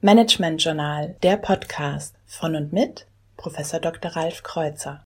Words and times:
Management 0.00 0.62
Journal, 0.62 1.16
der 1.24 1.36
Podcast 1.38 2.14
von 2.24 2.54
und 2.54 2.72
mit 2.72 3.08
Professor 3.36 3.80
Dr. 3.80 4.12
Ralf 4.12 4.44
Kreuzer. 4.44 5.02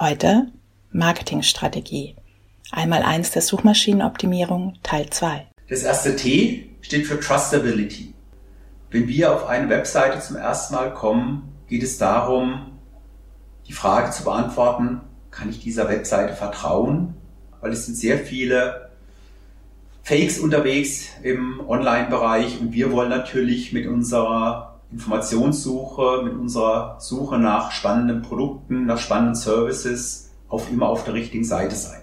Heute 0.00 0.48
Marketingstrategie. 0.90 2.16
Einmal 2.72 3.04
eins 3.04 3.30
der 3.30 3.42
Suchmaschinenoptimierung 3.42 4.74
Teil 4.82 5.08
2. 5.08 5.46
Das 5.68 5.84
erste 5.84 6.16
T 6.16 6.70
steht 6.80 7.06
für 7.06 7.20
Trustability. 7.20 8.14
Wenn 8.90 9.06
wir 9.06 9.32
auf 9.32 9.46
eine 9.46 9.68
Webseite 9.68 10.18
zum 10.18 10.34
ersten 10.34 10.74
Mal 10.74 10.92
kommen, 10.92 11.52
geht 11.68 11.84
es 11.84 11.98
darum, 11.98 12.80
die 13.68 13.72
Frage 13.74 14.10
zu 14.10 14.24
beantworten, 14.24 15.02
kann 15.30 15.50
ich 15.50 15.60
dieser 15.60 15.88
Webseite 15.88 16.34
vertrauen? 16.34 17.14
Weil 17.60 17.72
es 17.72 17.86
sind 17.86 17.96
sehr 17.96 18.18
viele 18.18 18.88
Fakes 20.02 20.38
unterwegs 20.38 21.08
im 21.22 21.60
Online-Bereich 21.68 22.60
und 22.60 22.72
wir 22.72 22.92
wollen 22.92 23.10
natürlich 23.10 23.72
mit 23.74 23.86
unserer 23.86 24.80
Informationssuche, 24.90 26.22
mit 26.24 26.32
unserer 26.32 26.96
Suche 26.98 27.38
nach 27.38 27.72
spannenden 27.72 28.22
Produkten, 28.22 28.86
nach 28.86 28.98
spannenden 28.98 29.34
Services 29.34 30.30
auf 30.48 30.70
immer 30.70 30.88
auf 30.88 31.04
der 31.04 31.12
richtigen 31.12 31.44
Seite 31.44 31.76
sein. 31.76 32.00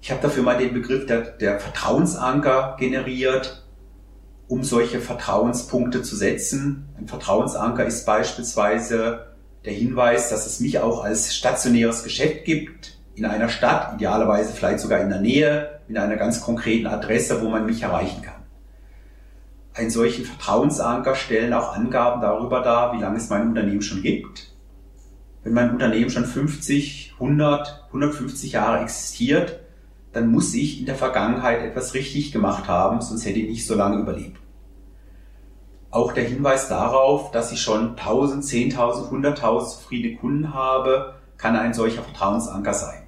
Ich 0.00 0.10
habe 0.10 0.22
dafür 0.22 0.44
mal 0.44 0.58
den 0.58 0.74
Begriff 0.74 1.06
der, 1.06 1.22
der 1.22 1.58
Vertrauensanker 1.58 2.76
generiert, 2.78 3.64
um 4.46 4.62
solche 4.62 5.00
Vertrauenspunkte 5.00 6.02
zu 6.02 6.14
setzen. 6.14 6.88
Ein 6.96 7.08
Vertrauensanker 7.08 7.84
ist 7.84 8.04
beispielsweise 8.04 9.26
der 9.64 9.72
Hinweis, 9.72 10.28
dass 10.28 10.46
es 10.46 10.60
mich 10.60 10.78
auch 10.78 11.02
als 11.02 11.34
stationäres 11.34 12.04
Geschäft 12.04 12.44
gibt 12.44 12.98
in 13.16 13.24
einer 13.24 13.48
Stadt, 13.48 13.94
idealerweise 13.94 14.52
vielleicht 14.52 14.80
sogar 14.80 15.00
in 15.00 15.08
der 15.08 15.20
Nähe, 15.20 15.80
mit 15.86 15.98
einer 15.98 16.16
ganz 16.16 16.40
konkreten 16.40 16.86
Adresse, 16.86 17.42
wo 17.42 17.48
man 17.48 17.66
mich 17.66 17.82
erreichen 17.82 18.22
kann. 18.22 18.42
Einen 19.74 19.90
solchen 19.90 20.24
Vertrauensanker 20.24 21.14
stellen 21.14 21.52
auch 21.52 21.74
Angaben 21.74 22.20
darüber 22.20 22.60
dar, 22.60 22.92
wie 22.96 23.00
lange 23.00 23.16
es 23.16 23.28
mein 23.28 23.48
Unternehmen 23.48 23.82
schon 23.82 24.02
gibt. 24.02 24.52
Wenn 25.42 25.52
mein 25.52 25.70
Unternehmen 25.70 26.10
schon 26.10 26.24
50, 26.24 27.14
100, 27.14 27.84
150 27.88 28.52
Jahre 28.52 28.82
existiert, 28.82 29.60
dann 30.12 30.28
muss 30.28 30.54
ich 30.54 30.80
in 30.80 30.86
der 30.86 30.94
Vergangenheit 30.94 31.60
etwas 31.60 31.92
richtig 31.94 32.32
gemacht 32.32 32.68
haben, 32.68 33.00
sonst 33.00 33.26
hätte 33.26 33.40
ich 33.40 33.48
nicht 33.48 33.66
so 33.66 33.74
lange 33.74 34.00
überlebt. 34.00 34.40
Auch 35.90 36.12
der 36.12 36.24
Hinweis 36.24 36.68
darauf, 36.68 37.30
dass 37.30 37.52
ich 37.52 37.60
schon 37.60 37.90
1000, 37.90 38.44
10.000, 38.44 39.10
100.000 39.10 39.68
zufriedene 39.68 40.16
Kunden 40.16 40.54
habe, 40.54 41.14
kann 41.36 41.56
ein 41.56 41.74
solcher 41.74 42.02
Vertrauensanker 42.02 42.74
sein. 42.74 43.03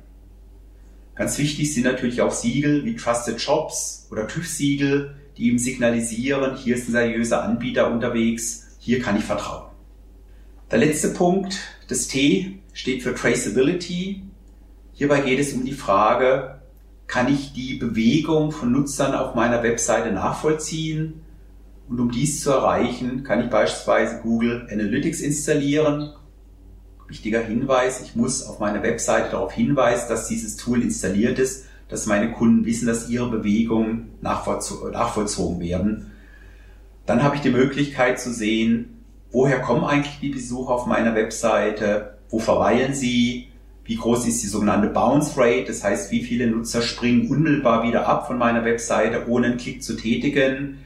Ganz 1.17 1.39
wichtig 1.39 1.73
sind 1.73 1.85
natürlich 1.85 2.21
auch 2.21 2.31
Siegel 2.31 2.85
wie 2.85 2.95
Trusted 2.95 3.41
Shops 3.41 4.07
oder 4.11 4.29
TÜV-Siegel, 4.29 5.17
die 5.37 5.49
ihm 5.49 5.59
signalisieren, 5.59 6.57
hier 6.57 6.77
ist 6.77 6.89
ein 6.89 6.93
seriöser 6.93 7.43
Anbieter 7.43 7.91
unterwegs, 7.91 8.77
hier 8.79 9.01
kann 9.01 9.17
ich 9.17 9.25
vertrauen. 9.25 9.71
Der 10.71 10.79
letzte 10.79 11.09
Punkt, 11.09 11.59
das 11.89 12.07
T, 12.09 12.59
steht 12.73 13.03
für 13.03 13.15
Traceability. 13.15 14.25
Hierbei 14.93 15.21
geht 15.21 15.41
es 15.41 15.55
um 15.55 15.65
die 15.65 15.73
Frage, 15.73 16.61
kann 17.07 17.33
ich 17.33 17.53
die 17.53 17.75
Bewegung 17.75 18.53
von 18.53 18.73
Nutzern 18.73 19.15
auf 19.15 19.35
meiner 19.35 19.63
Webseite 19.63 20.13
nachvollziehen? 20.13 21.23
Und 21.89 22.01
um 22.01 22.11
dies 22.11 22.43
zu 22.43 22.51
erreichen, 22.51 23.23
kann 23.23 23.43
ich 23.43 23.49
beispielsweise 23.49 24.21
Google 24.23 24.67
Analytics 24.71 25.21
installieren. 25.21 26.13
Wichtiger 27.09 27.41
Hinweis, 27.41 28.01
ich 28.03 28.17
muss 28.17 28.45
auf 28.45 28.59
meiner 28.59 28.83
Webseite 28.83 29.31
darauf 29.31 29.53
hinweisen, 29.53 30.09
dass 30.09 30.29
dieses 30.29 30.57
Tool 30.57 30.83
installiert 30.83 31.39
ist, 31.39 31.67
dass 31.89 32.07
meine 32.07 32.33
Kunden 32.33 32.65
wissen, 32.65 32.87
dass 32.87 33.09
ihre 33.09 33.31
Bewegungen 33.31 34.11
nachvollzogen 34.21 35.61
werden. 35.61 36.11
Dann 37.07 37.23
habe 37.23 37.37
ich 37.37 37.43
die 37.43 37.51
Möglichkeit 37.51 38.19
zu 38.19 38.33
sehen, 38.33 39.05
woher 39.31 39.61
kommen 39.61 39.85
eigentlich 39.85 40.19
die 40.21 40.31
Besucher 40.31 40.75
auf 40.75 40.87
meiner 40.87 41.15
Webseite, 41.15 42.19
wo 42.29 42.41
verweilen 42.41 42.93
sie, 42.93 43.49
wie 43.85 43.97
groß 43.97 44.27
ist 44.27 44.43
die 44.43 44.49
sogenannte 44.49 44.89
Bounce 44.89 45.37
Rate, 45.37 45.67
das 45.67 45.85
heißt, 45.85 46.11
wie 46.11 46.25
viele 46.25 46.49
Nutzer 46.49 46.83
springen 46.83 47.31
unmittelbar 47.31 47.85
wieder 47.85 48.09
ab 48.09 48.27
von 48.27 48.37
meiner 48.37 48.65
Webseite, 48.65 49.29
ohne 49.29 49.47
einen 49.47 49.59
Klick 49.59 49.85
zu 49.85 49.97
tätigen 49.97 50.79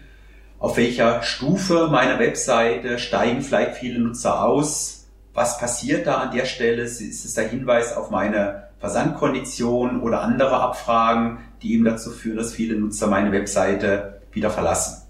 auf 0.60 0.76
welcher 0.76 1.22
Stufe 1.22 1.88
meiner 1.91 2.19
Webseite 2.19 2.98
steigen 2.98 3.41
vielleicht 3.41 3.76
viele 3.76 3.98
Nutzer 3.98 4.44
aus, 4.44 4.99
was 5.34 5.58
passiert 5.58 6.06
da 6.06 6.18
an 6.18 6.34
der 6.34 6.44
Stelle, 6.44 6.82
ist 6.82 7.00
es 7.00 7.34
der 7.34 7.48
Hinweis 7.48 7.96
auf 7.96 8.10
meine 8.10 8.64
Versandkondition 8.78 10.00
oder 10.00 10.22
andere 10.22 10.60
Abfragen, 10.60 11.38
die 11.62 11.74
eben 11.74 11.84
dazu 11.84 12.10
führen, 12.10 12.36
dass 12.36 12.52
viele 12.52 12.76
Nutzer 12.76 13.06
meine 13.06 13.32
Webseite 13.32 14.20
wieder 14.32 14.50
verlassen. 14.50 15.02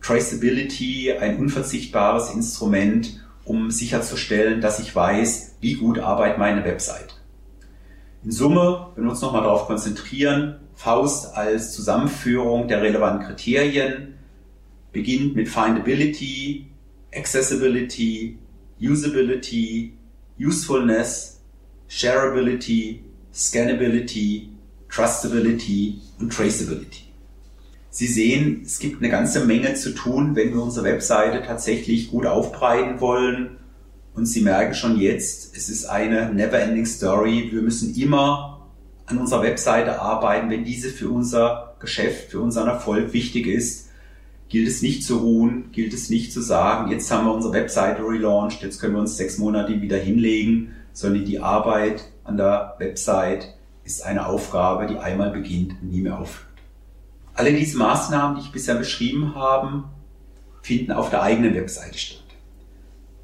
Traceability, 0.00 1.12
ein 1.12 1.38
unverzichtbares 1.38 2.32
Instrument, 2.32 3.20
um 3.44 3.70
sicherzustellen, 3.70 4.60
dass 4.60 4.78
ich 4.78 4.94
weiß, 4.94 5.56
wie 5.60 5.74
gut 5.74 5.98
arbeitet 5.98 6.38
meine 6.38 6.64
Webseite. 6.64 7.14
In 8.24 8.30
Summe, 8.30 8.88
wenn 8.94 9.04
wir 9.04 9.10
uns 9.10 9.20
nochmal 9.20 9.42
darauf 9.42 9.66
konzentrieren, 9.66 10.60
Faust 10.74 11.36
als 11.36 11.72
Zusammenführung 11.72 12.68
der 12.68 12.82
relevanten 12.82 13.26
Kriterien, 13.26 14.14
beginnt 14.92 15.34
mit 15.34 15.48
Findability, 15.48 16.66
Accessibility, 17.14 18.38
Usability, 18.80 19.94
Usefulness, 20.38 21.40
Shareability, 21.88 23.00
Scannability, 23.34 24.48
Trustability 24.88 26.00
und 26.20 26.32
Traceability. 26.32 27.04
Sie 27.90 28.06
sehen, 28.06 28.62
es 28.64 28.78
gibt 28.78 29.02
eine 29.02 29.10
ganze 29.10 29.44
Menge 29.44 29.74
zu 29.74 29.94
tun, 29.94 30.36
wenn 30.36 30.52
wir 30.52 30.62
unsere 30.62 30.84
Webseite 30.84 31.42
tatsächlich 31.44 32.10
gut 32.10 32.26
aufbreiten 32.26 33.00
wollen. 33.00 33.56
Und 34.14 34.26
Sie 34.26 34.42
merken 34.42 34.74
schon 34.74 34.98
jetzt, 35.00 35.56
es 35.56 35.68
ist 35.68 35.86
eine 35.86 36.32
never-ending 36.32 36.86
Story. 36.86 37.48
Wir 37.50 37.62
müssen 37.62 37.94
immer 37.96 38.68
an 39.06 39.18
unserer 39.18 39.42
Webseite 39.42 40.00
arbeiten, 40.00 40.50
wenn 40.50 40.64
diese 40.64 40.90
für 40.90 41.08
unser 41.08 41.76
Geschäft, 41.80 42.30
für 42.30 42.40
unseren 42.40 42.68
Erfolg 42.68 43.12
wichtig 43.12 43.46
ist 43.46 43.87
gilt 44.48 44.68
es 44.68 44.82
nicht 44.82 45.04
zu 45.04 45.18
ruhen, 45.18 45.70
gilt 45.72 45.92
es 45.92 46.10
nicht 46.10 46.32
zu 46.32 46.40
sagen, 46.40 46.90
jetzt 46.90 47.10
haben 47.10 47.26
wir 47.26 47.34
unsere 47.34 47.52
Webseite 47.52 48.02
relaunched, 48.02 48.62
jetzt 48.62 48.80
können 48.80 48.94
wir 48.94 49.00
uns 49.00 49.16
sechs 49.16 49.38
Monate 49.38 49.80
wieder 49.80 49.98
hinlegen, 49.98 50.74
sondern 50.92 51.24
die 51.24 51.40
Arbeit 51.40 52.04
an 52.24 52.36
der 52.36 52.74
Website 52.78 53.54
ist 53.84 54.04
eine 54.04 54.26
Aufgabe, 54.26 54.86
die 54.86 54.98
einmal 54.98 55.30
beginnt 55.30 55.72
und 55.80 55.90
nie 55.90 56.00
mehr 56.00 56.18
aufhört. 56.18 56.46
Alle 57.34 57.52
diese 57.52 57.78
Maßnahmen, 57.78 58.36
die 58.36 58.42
ich 58.42 58.52
bisher 58.52 58.74
beschrieben 58.74 59.34
habe, 59.34 59.84
finden 60.62 60.92
auf 60.92 61.10
der 61.10 61.22
eigenen 61.22 61.54
Webseite 61.54 61.96
statt. 61.96 62.24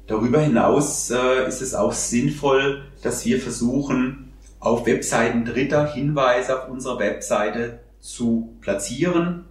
Darüber 0.07 0.39
hinaus 0.39 1.09
äh, 1.09 1.47
ist 1.47 1.61
es 1.61 1.73
auch 1.73 1.91
sinnvoll, 1.91 2.83
dass 3.01 3.25
wir 3.25 3.39
versuchen, 3.41 4.33
auf 4.59 4.85
Webseiten 4.85 5.45
Dritter 5.45 5.91
Hinweise 5.91 6.59
auf 6.59 6.69
unserer 6.69 6.99
Webseite 6.99 7.79
zu 7.99 8.55
platzieren, 8.61 9.45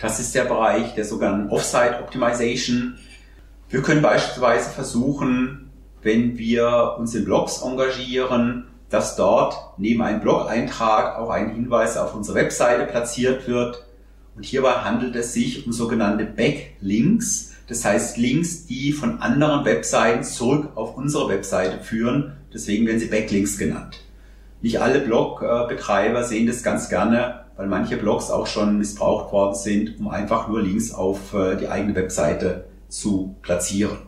das 0.00 0.20
ist 0.20 0.34
der 0.34 0.44
Bereich 0.44 0.94
der 0.94 1.04
sogenannten 1.04 1.50
Offsite 1.50 2.00
Optimization. 2.02 2.96
Wir 3.68 3.82
können 3.82 4.02
beispielsweise 4.02 4.70
versuchen, 4.70 5.70
wenn 6.02 6.38
wir 6.38 6.96
uns 6.98 7.14
in 7.14 7.24
Blogs 7.24 7.62
engagieren, 7.62 8.66
dass 8.90 9.16
dort 9.16 9.56
neben 9.78 10.02
einem 10.02 10.20
Blog-Eintrag 10.20 11.18
auch 11.18 11.30
ein 11.30 11.50
Hinweis 11.50 11.96
auf 11.96 12.14
unsere 12.14 12.36
Webseite 12.38 12.84
platziert 12.86 13.48
wird. 13.48 13.84
Und 14.36 14.44
hierbei 14.44 14.72
handelt 14.72 15.16
es 15.16 15.32
sich 15.32 15.66
um 15.66 15.72
sogenannte 15.72 16.24
Backlinks. 16.24 17.52
Das 17.68 17.84
heißt 17.84 18.18
Links, 18.18 18.66
die 18.66 18.92
von 18.92 19.20
anderen 19.20 19.64
Webseiten 19.64 20.22
zurück 20.22 20.72
auf 20.74 20.96
unsere 20.96 21.28
Webseite 21.28 21.82
führen. 21.82 22.34
Deswegen 22.52 22.86
werden 22.86 23.00
sie 23.00 23.06
Backlinks 23.06 23.58
genannt. 23.58 24.00
Nicht 24.60 24.80
alle 24.80 25.00
Blogbetreiber 25.00 26.24
sehen 26.24 26.46
das 26.46 26.62
ganz 26.62 26.88
gerne 26.88 27.43
weil 27.56 27.66
manche 27.66 27.96
Blogs 27.96 28.30
auch 28.30 28.46
schon 28.46 28.78
missbraucht 28.78 29.32
worden 29.32 29.54
sind, 29.54 29.98
um 29.98 30.08
einfach 30.08 30.48
nur 30.48 30.62
Links 30.62 30.92
auf 30.92 31.34
äh, 31.34 31.56
die 31.56 31.68
eigene 31.68 31.94
Webseite 31.94 32.64
zu 32.88 33.36
platzieren. 33.42 33.98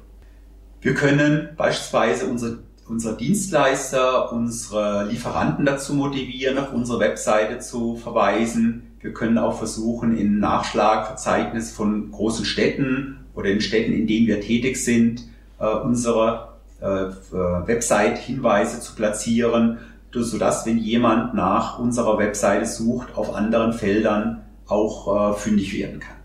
Wir 0.81 0.95
können 0.95 1.51
beispielsweise 1.57 2.27
unsere, 2.27 2.59
unsere 2.89 3.17
Dienstleister, 3.17 4.33
unsere 4.33 5.07
Lieferanten 5.07 5.65
dazu 5.65 5.95
motivieren, 5.95 6.59
auf 6.59 6.73
unsere 6.73 7.01
Webseite 7.01 7.59
zu 7.59 7.97
verweisen. 7.97 8.95
Wir 9.01 9.13
können 9.13 9.39
auch 9.39 9.59
versuchen, 9.59 10.17
in 10.17 10.39
Nachschlagverzeichnis 10.39 11.73
von 11.73 12.11
großen 12.11 12.45
Städten 12.45 13.19
oder 13.35 13.51
in 13.51 13.61
Städten, 13.61 13.93
in 13.93 14.07
denen 14.07 14.27
wir 14.27 14.41
tätig 14.41 14.77
sind, 14.85 15.25
äh, 15.59 15.67
unsere 15.67 16.57
äh, 16.81 16.87
Website-Hinweise 16.87 18.81
zu 18.81 18.95
platzieren, 18.95 19.79
sodass, 20.23 20.67
wenn 20.67 20.79
jemand 20.79 21.35
nach 21.35 21.79
unserer 21.79 22.19
Webseite 22.19 22.67
sucht, 22.67 23.17
auf 23.17 23.35
anderen 23.35 23.73
Feldern 23.73 24.43
auch 24.67 25.33
äh, 25.33 25.35
fündig 25.35 25.77
werden 25.77 26.01
kann. 26.01 26.17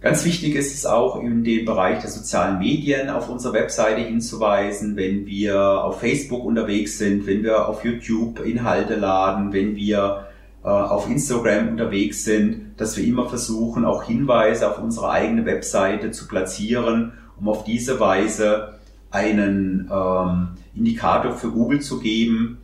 Ganz 0.00 0.24
wichtig 0.24 0.54
ist 0.54 0.72
es 0.74 0.86
auch 0.86 1.20
in 1.20 1.42
den 1.42 1.64
Bereich 1.64 2.00
der 2.00 2.10
sozialen 2.10 2.60
Medien 2.60 3.10
auf 3.10 3.28
unserer 3.28 3.54
Webseite 3.54 4.00
hinzuweisen, 4.00 4.94
wenn 4.96 5.26
wir 5.26 5.60
auf 5.60 5.98
Facebook 6.00 6.44
unterwegs 6.44 6.98
sind, 6.98 7.26
wenn 7.26 7.42
wir 7.42 7.68
auf 7.68 7.84
YouTube 7.84 8.38
Inhalte 8.46 8.94
laden, 8.94 9.52
wenn 9.52 9.74
wir 9.74 10.28
äh, 10.62 10.68
auf 10.68 11.10
Instagram 11.10 11.68
unterwegs 11.70 12.24
sind, 12.24 12.74
dass 12.76 12.96
wir 12.96 13.04
immer 13.04 13.28
versuchen, 13.28 13.84
auch 13.84 14.04
Hinweise 14.04 14.70
auf 14.70 14.80
unsere 14.80 15.10
eigene 15.10 15.44
Webseite 15.46 16.12
zu 16.12 16.28
platzieren, 16.28 17.14
um 17.40 17.48
auf 17.48 17.64
diese 17.64 17.98
Weise 17.98 18.74
einen 19.10 19.90
ähm, 19.92 20.48
Indikator 20.76 21.32
für 21.32 21.50
Google 21.50 21.80
zu 21.80 21.98
geben, 21.98 22.58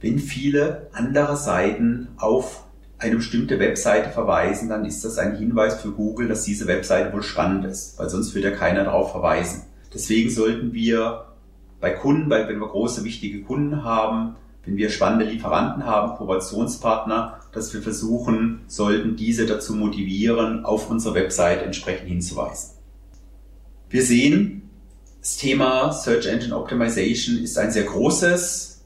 wenn 0.00 0.18
viele 0.18 0.88
andere 0.92 1.36
Seiten 1.36 2.08
auf 2.16 2.64
eine 2.98 3.16
bestimmte 3.16 3.58
Webseite 3.60 4.10
verweisen, 4.10 4.68
dann 4.68 4.84
ist 4.84 5.04
das 5.04 5.18
ein 5.18 5.36
Hinweis 5.36 5.80
für 5.80 5.92
Google, 5.92 6.28
dass 6.28 6.42
diese 6.42 6.66
Webseite 6.66 7.12
wohl 7.12 7.22
spannend 7.22 7.64
ist, 7.64 7.98
weil 7.98 8.08
sonst 8.08 8.34
würde 8.34 8.50
ja 8.50 8.56
keiner 8.56 8.84
darauf 8.84 9.12
verweisen. 9.12 9.62
Deswegen 9.94 10.30
sollten 10.30 10.72
wir 10.72 11.26
bei 11.80 11.90
Kunden, 11.90 12.28
weil 12.28 12.48
wenn 12.48 12.58
wir 12.58 12.68
große 12.68 13.04
wichtige 13.04 13.42
Kunden 13.42 13.84
haben, 13.84 14.36
wenn 14.64 14.76
wir 14.76 14.90
spannende 14.90 15.24
Lieferanten 15.24 15.86
haben, 15.86 16.16
Kooperationspartner, 16.16 17.40
dass 17.52 17.72
wir 17.72 17.80
versuchen 17.82 18.60
sollten, 18.66 19.16
diese 19.16 19.46
dazu 19.46 19.74
motivieren, 19.74 20.64
auf 20.64 20.90
unsere 20.90 21.14
Website 21.14 21.62
entsprechend 21.62 22.08
hinzuweisen. 22.08 22.76
Wir 23.88 24.02
sehen, 24.02 24.68
das 25.20 25.36
Thema 25.38 25.92
Search 25.92 26.26
Engine 26.26 26.56
Optimization 26.56 27.38
ist 27.38 27.56
ein 27.58 27.70
sehr 27.70 27.84
großes. 27.84 28.77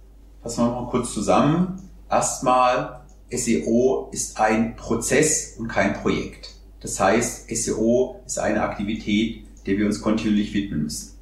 Fassen 0.43 0.65
wir 0.65 0.73
mal 0.73 0.91
kurz 0.91 1.15
zusammen. 1.15 1.89
Erstmal 2.11 3.03
SEO 3.31 4.09
ist 4.11 4.41
ein 4.41 4.75
Prozess 4.75 5.55
und 5.57 5.69
kein 5.69 5.95
Projekt. 5.95 6.55
Das 6.81 6.99
heißt, 6.99 7.49
SEO 7.49 8.21
ist 8.27 8.41
eine 8.41 8.63
Aktivität, 8.63 9.45
der 9.67 9.79
wir 9.79 9.87
uns 9.87 10.03
kontinuierlich 10.03 10.53
widmen 10.53 10.83
müssen. 10.83 11.13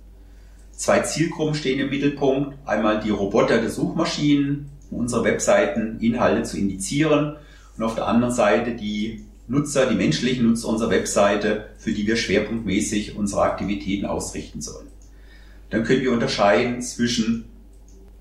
Zwei 0.73 1.01
Zielgruppen 1.01 1.55
stehen 1.55 1.81
im 1.81 1.91
Mittelpunkt. 1.91 2.57
Einmal 2.65 3.01
die 3.01 3.11
Roboter 3.11 3.61
der 3.61 3.69
Suchmaschinen, 3.69 4.71
um 4.91 5.01
unsere 5.01 5.23
Webseiten 5.25 6.01
Inhalte 6.01 6.45
zu 6.45 6.57
indizieren 6.57 7.37
und 7.77 7.85
auf 7.85 7.95
der 7.97 8.07
anderen 8.07 8.35
Seite 8.35 8.75
die 8.75 9.27
Nutzer, 9.49 9.85
die 9.85 9.97
menschlichen 9.97 10.47
Nutzer 10.47 10.69
unserer 10.69 10.91
Webseite, 10.91 11.67
für 11.77 11.93
die 11.93 12.07
wir 12.07 12.17
schwerpunktmäßig 12.17 13.17
unsere 13.17 13.43
Aktivitäten 13.43 14.07
ausrichten 14.07 14.63
sollen. 14.63 14.87
Dann 15.69 15.85
können 15.85 16.01
wir 16.01 16.13
unterscheiden 16.13 16.81
zwischen 16.81 17.50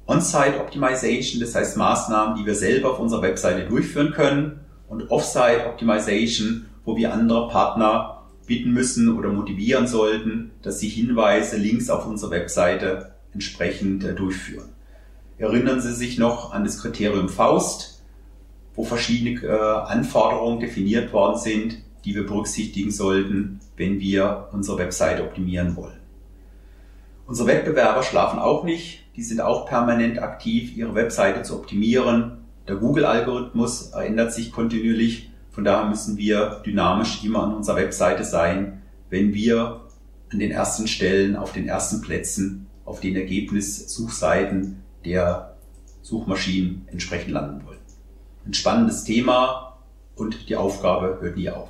On-Site 0.10 0.60
Optimization, 0.60 1.40
das 1.40 1.54
heißt 1.54 1.78
Maßnahmen, 1.78 2.36
die 2.36 2.44
wir 2.44 2.56
selber 2.56 2.94
auf 2.94 3.00
unserer 3.00 3.22
Webseite 3.22 3.70
durchführen 3.70 4.12
können 4.12 4.62
und 4.88 5.12
Off-Site 5.12 5.68
Optimization, 5.68 6.66
wo 6.84 6.98
wir 6.98 7.14
andere 7.14 7.48
Partner 7.48 8.24
bitten 8.48 8.72
müssen 8.72 9.16
oder 9.16 9.30
motivieren 9.30 9.86
sollten, 9.86 10.50
dass 10.64 10.80
sie 10.80 10.90
Hinweise, 10.90 11.58
Links 11.58 11.92
auf 11.92 12.08
unserer 12.08 12.32
Webseite 12.32 13.14
entsprechend 13.36 14.04
äh, 14.04 14.16
durchführen. 14.16 14.70
Erinnern 15.38 15.80
Sie 15.80 15.94
sich 15.94 16.18
noch 16.18 16.54
an 16.54 16.64
das 16.64 16.82
Kriterium 16.82 17.30
Faust, 17.30 18.02
wo 18.74 18.84
verschiedene 18.84 19.40
äh, 19.44 19.92
Anforderungen 19.92 20.60
definiert 20.60 21.14
worden 21.14 21.38
sind, 21.38 21.78
die 22.04 22.16
wir 22.16 22.26
berücksichtigen 22.26 22.90
sollten, 22.90 23.60
wenn 23.78 24.00
wir 24.00 24.50
unsere 24.54 24.80
Webseite 24.80 25.24
optimieren 25.24 25.76
wollen. 25.76 26.00
Unsere 27.28 27.48
Wettbewerber 27.48 28.02
schlafen 28.02 28.40
auch 28.40 28.64
nicht. 28.64 29.04
Die 29.20 29.26
sind 29.26 29.42
auch 29.42 29.66
permanent 29.66 30.24
aktiv, 30.24 30.78
ihre 30.78 30.96
Webseite 30.96 31.44
zu 31.44 31.56
optimieren. 31.56 32.38
Der 32.70 32.78
Google-Algorithmus 32.78 33.92
ändert 33.92 34.32
sich 34.32 34.54
kontinuierlich. 34.54 35.30
Von 35.52 35.66
daher 35.66 35.90
müssen 35.90 36.16
wir 36.16 36.62
dynamisch 36.66 37.22
immer 37.26 37.44
an 37.44 37.54
unserer 37.54 37.76
Webseite 37.76 38.24
sein, 38.24 38.82
wenn 39.10 39.34
wir 39.34 39.82
an 40.32 40.40
den 40.40 40.52
ersten 40.52 40.88
Stellen, 40.88 41.36
auf 41.36 41.52
den 41.52 41.68
ersten 41.68 42.00
Plätzen, 42.00 42.68
auf 42.86 43.02
den 43.02 43.18
Ergebnissuchseiten 43.18 44.84
der 45.04 45.58
Suchmaschinen 46.02 46.88
entsprechend 46.90 47.32
landen 47.32 47.66
wollen. 47.66 47.80
Ein 48.46 48.54
spannendes 48.54 49.04
Thema 49.04 49.80
und 50.16 50.48
die 50.48 50.56
Aufgabe 50.56 51.18
hört 51.20 51.36
nie 51.36 51.50
auf. 51.50 51.68